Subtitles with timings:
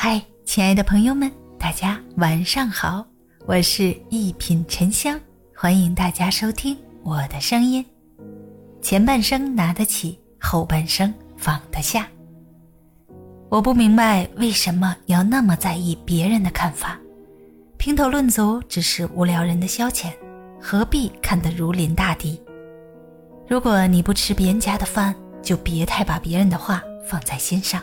[0.00, 1.28] 嗨，亲爱的朋友们，
[1.58, 3.04] 大家晚上好，
[3.46, 5.20] 我是一品沉香，
[5.52, 7.84] 欢迎大家收听我的声音。
[8.80, 12.06] 前半生拿得起，后半生放得下。
[13.48, 16.96] 我不明白为什么要那么在意别人的看法，
[17.76, 20.12] 评头论足只是无聊人的消遣，
[20.60, 22.40] 何必看得如临大敌？
[23.48, 25.12] 如果你不吃别人家的饭，
[25.42, 27.82] 就别太把别人的话放在心上。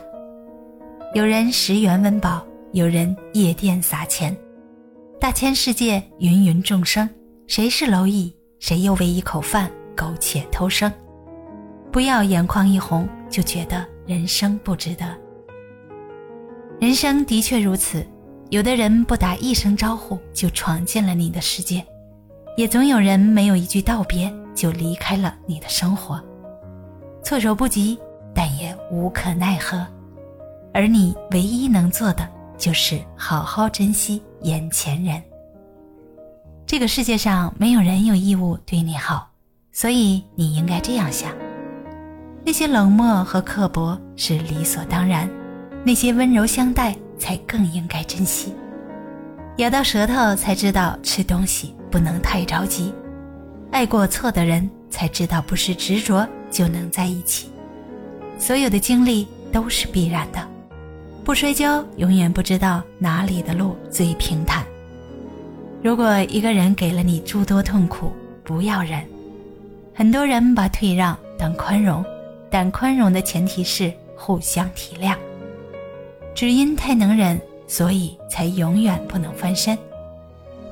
[1.15, 4.35] 有人十元温饱，有人夜店撒钱，
[5.17, 7.09] 大千世界，芸芸众生，
[7.47, 8.35] 谁是蝼蚁？
[8.59, 10.91] 谁又为一口饭苟且偷生？
[11.89, 15.05] 不要眼眶一红就觉得人生不值得。
[16.81, 18.05] 人生的确如此，
[18.49, 21.81] 有的人不打一声招呼就闯进了你的世界，
[22.57, 26.21] 也总有人没有一句道别就离开了你的生活。
[27.23, 27.97] 措手不及，
[28.33, 29.87] 但也无可奈何。
[30.75, 35.23] 而你唯一能做的，就是好好珍惜眼前人。
[36.67, 39.31] 这个世界上没有人有义务对你好，
[39.71, 41.31] 所以你应该这样想：
[42.43, 45.29] 那些冷漠和刻薄是理所当然，
[45.85, 48.53] 那些温柔相待才更应该珍惜。
[49.59, 52.93] 咬到舌头才知道吃东西不能太着急，
[53.71, 56.27] 爱过错的人才知道不是执着。
[56.51, 57.49] 就能在一起。
[58.39, 60.47] 所有的经历都是必然的，
[61.25, 64.63] 不摔跤永远不知道哪里的路最平坦。
[65.81, 68.11] 如果一个人给了你诸多痛苦，
[68.43, 69.03] 不要忍。
[69.91, 72.05] 很多人把退让当宽容，
[72.47, 75.15] 但宽容的前提是互相体谅。
[76.35, 79.75] 只因太能忍，所以才永远不能翻身。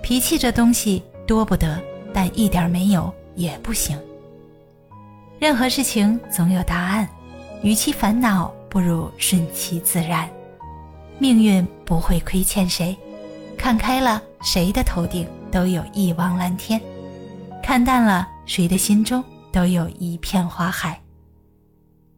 [0.03, 1.81] 脾气这东西多不得，
[2.13, 3.97] 但一点没有也不行。
[5.39, 7.09] 任何事情总有答案，
[7.63, 10.29] 与其烦恼，不如顺其自然。
[11.19, 12.97] 命运不会亏欠谁，
[13.57, 16.79] 看开了，谁的头顶都有一汪蓝天；
[17.61, 21.01] 看淡了，谁的心中都有一片花海。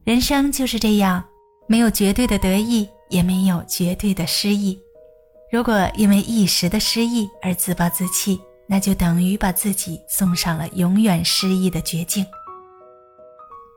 [0.03, 1.23] 人生就是这样，
[1.67, 4.79] 没有绝对的得意，也没有绝对的失意。
[5.51, 12.25] 如果因为一时的失意而自暴自弃，那就等于把自己送上了永远失意的绝境。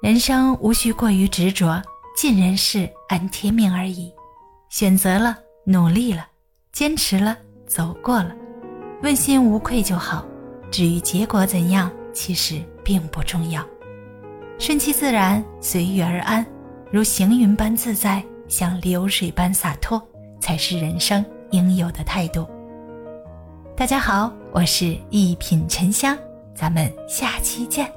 [0.00, 1.82] 人生无需过于执着，
[2.16, 4.12] 尽人事，安天命而已。
[4.68, 6.26] 选择了，努力了，
[6.72, 7.36] 坚持了，
[7.66, 8.34] 走过了，
[9.02, 10.26] 问心无愧就好。
[10.70, 13.66] 至于结果怎样，其实并不重要。
[14.58, 16.44] 顺其自然，随遇而安，
[16.90, 20.02] 如行云般自在，像流水般洒脱，
[20.38, 22.46] 才是人生应有的态度。
[23.74, 26.16] 大家好，我是一品沉香，
[26.54, 27.90] 咱们下期见。